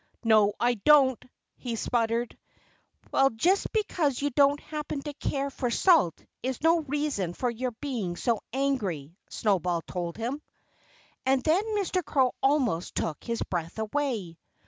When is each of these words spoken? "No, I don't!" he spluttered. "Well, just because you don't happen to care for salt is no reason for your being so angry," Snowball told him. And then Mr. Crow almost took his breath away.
"No, 0.23 0.53
I 0.59 0.73
don't!" 0.73 1.23
he 1.57 1.75
spluttered. 1.75 2.35
"Well, 3.11 3.29
just 3.29 3.71
because 3.71 4.19
you 4.19 4.31
don't 4.31 4.59
happen 4.59 5.03
to 5.03 5.13
care 5.13 5.51
for 5.51 5.69
salt 5.69 6.25
is 6.41 6.63
no 6.63 6.79
reason 6.79 7.35
for 7.35 7.51
your 7.51 7.69
being 7.73 8.15
so 8.15 8.41
angry," 8.51 9.15
Snowball 9.29 9.83
told 9.83 10.17
him. 10.17 10.41
And 11.27 11.43
then 11.43 11.63
Mr. 11.77 12.03
Crow 12.03 12.33
almost 12.41 12.95
took 12.95 13.23
his 13.23 13.43
breath 13.43 13.77
away. 13.77 14.39